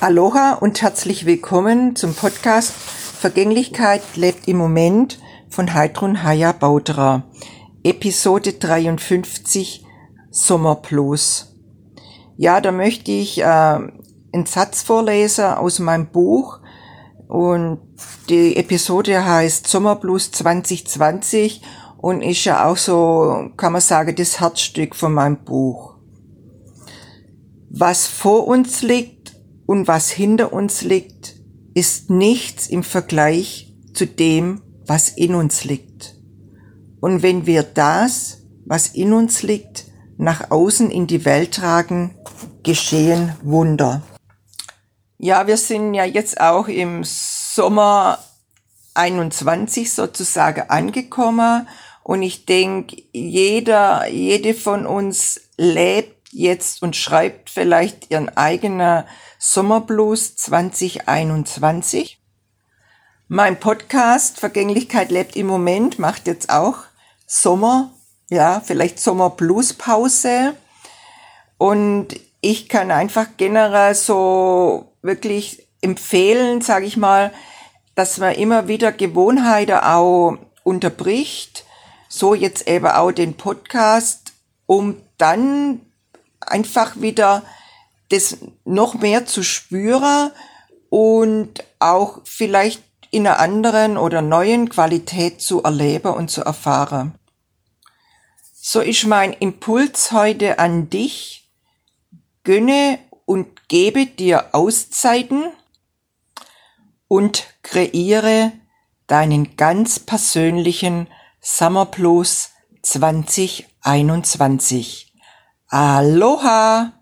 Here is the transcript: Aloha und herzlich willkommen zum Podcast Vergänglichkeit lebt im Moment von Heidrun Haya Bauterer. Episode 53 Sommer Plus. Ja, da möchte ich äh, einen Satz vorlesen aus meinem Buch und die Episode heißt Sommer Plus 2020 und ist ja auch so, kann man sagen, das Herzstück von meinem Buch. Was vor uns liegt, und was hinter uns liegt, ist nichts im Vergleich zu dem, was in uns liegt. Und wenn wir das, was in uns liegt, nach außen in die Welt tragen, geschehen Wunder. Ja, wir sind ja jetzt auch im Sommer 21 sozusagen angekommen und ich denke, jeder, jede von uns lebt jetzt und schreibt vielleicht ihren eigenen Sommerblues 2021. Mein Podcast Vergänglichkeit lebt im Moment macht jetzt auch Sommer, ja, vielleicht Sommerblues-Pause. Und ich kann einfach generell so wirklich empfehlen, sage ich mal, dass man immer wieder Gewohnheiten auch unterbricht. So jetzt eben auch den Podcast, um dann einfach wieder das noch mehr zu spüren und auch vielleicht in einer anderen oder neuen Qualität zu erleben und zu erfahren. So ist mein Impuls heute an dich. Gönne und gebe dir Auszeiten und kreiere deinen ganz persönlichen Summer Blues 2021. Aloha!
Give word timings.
Aloha 0.00 0.52
und 0.52 0.80
herzlich 0.80 1.26
willkommen 1.26 1.96
zum 1.96 2.14
Podcast 2.14 2.70
Vergänglichkeit 2.70 4.00
lebt 4.14 4.46
im 4.46 4.56
Moment 4.56 5.18
von 5.48 5.74
Heidrun 5.74 6.22
Haya 6.22 6.52
Bauterer. 6.52 7.24
Episode 7.82 8.52
53 8.52 9.84
Sommer 10.30 10.76
Plus. 10.76 11.56
Ja, 12.36 12.60
da 12.60 12.70
möchte 12.70 13.10
ich 13.10 13.40
äh, 13.40 13.44
einen 13.44 14.46
Satz 14.46 14.84
vorlesen 14.84 15.46
aus 15.46 15.80
meinem 15.80 16.06
Buch 16.06 16.60
und 17.26 17.80
die 18.28 18.56
Episode 18.56 19.24
heißt 19.24 19.66
Sommer 19.66 19.96
Plus 19.96 20.30
2020 20.30 21.60
und 21.96 22.22
ist 22.22 22.44
ja 22.44 22.68
auch 22.68 22.76
so, 22.76 23.50
kann 23.56 23.72
man 23.72 23.82
sagen, 23.82 24.14
das 24.14 24.38
Herzstück 24.38 24.94
von 24.94 25.12
meinem 25.12 25.38
Buch. 25.38 25.96
Was 27.70 28.06
vor 28.06 28.46
uns 28.46 28.82
liegt, 28.82 29.17
und 29.68 29.86
was 29.86 30.08
hinter 30.08 30.54
uns 30.54 30.80
liegt, 30.80 31.34
ist 31.74 32.08
nichts 32.08 32.68
im 32.68 32.82
Vergleich 32.82 33.74
zu 33.92 34.06
dem, 34.06 34.62
was 34.86 35.10
in 35.10 35.34
uns 35.34 35.64
liegt. 35.64 36.14
Und 37.00 37.22
wenn 37.22 37.44
wir 37.44 37.64
das, 37.64 38.38
was 38.64 38.88
in 38.88 39.12
uns 39.12 39.42
liegt, 39.42 39.84
nach 40.16 40.50
außen 40.50 40.90
in 40.90 41.06
die 41.06 41.26
Welt 41.26 41.56
tragen, 41.56 42.14
geschehen 42.62 43.34
Wunder. 43.42 44.00
Ja, 45.18 45.46
wir 45.46 45.58
sind 45.58 45.92
ja 45.92 46.06
jetzt 46.06 46.40
auch 46.40 46.68
im 46.68 47.04
Sommer 47.04 48.18
21 48.94 49.92
sozusagen 49.92 50.62
angekommen 50.70 51.68
und 52.02 52.22
ich 52.22 52.46
denke, 52.46 53.02
jeder, 53.12 54.08
jede 54.08 54.54
von 54.54 54.86
uns 54.86 55.42
lebt 55.58 56.17
jetzt 56.32 56.82
und 56.82 56.96
schreibt 56.96 57.50
vielleicht 57.50 58.10
ihren 58.10 58.36
eigenen 58.36 59.04
Sommerblues 59.38 60.36
2021. 60.36 62.20
Mein 63.28 63.60
Podcast 63.60 64.40
Vergänglichkeit 64.40 65.10
lebt 65.10 65.36
im 65.36 65.46
Moment 65.46 65.98
macht 65.98 66.26
jetzt 66.26 66.50
auch 66.50 66.78
Sommer, 67.26 67.92
ja, 68.30 68.60
vielleicht 68.64 68.98
Sommerblues-Pause. 68.98 70.54
Und 71.58 72.18
ich 72.40 72.68
kann 72.68 72.90
einfach 72.90 73.26
generell 73.36 73.94
so 73.94 74.92
wirklich 75.02 75.66
empfehlen, 75.80 76.62
sage 76.62 76.86
ich 76.86 76.96
mal, 76.96 77.32
dass 77.94 78.18
man 78.18 78.34
immer 78.34 78.68
wieder 78.68 78.92
Gewohnheiten 78.92 79.78
auch 79.78 80.38
unterbricht. 80.62 81.64
So 82.08 82.34
jetzt 82.34 82.68
eben 82.68 82.86
auch 82.86 83.12
den 83.12 83.34
Podcast, 83.34 84.32
um 84.66 84.96
dann 85.18 85.80
einfach 86.50 87.00
wieder 87.00 87.42
das 88.08 88.38
noch 88.64 88.94
mehr 88.94 89.26
zu 89.26 89.42
spüren 89.42 90.30
und 90.90 91.64
auch 91.78 92.20
vielleicht 92.24 92.82
in 93.10 93.26
einer 93.26 93.38
anderen 93.38 93.96
oder 93.96 94.20
neuen 94.22 94.68
Qualität 94.68 95.40
zu 95.40 95.62
erleben 95.62 96.12
und 96.12 96.30
zu 96.30 96.42
erfahren. 96.42 97.14
So 98.52 98.80
ist 98.80 99.06
mein 99.06 99.32
Impuls 99.32 100.12
heute 100.12 100.58
an 100.58 100.90
dich. 100.90 101.48
Gönne 102.44 102.98
und 103.24 103.68
gebe 103.68 104.04
dir 104.06 104.54
Auszeiten 104.54 105.46
und 107.08 107.46
kreiere 107.62 108.52
deinen 109.06 109.56
ganz 109.56 109.98
persönlichen 109.98 111.08
Summer 111.40 111.86
Blues 111.86 112.50
2021. 112.82 115.07
Aloha! 115.70 116.97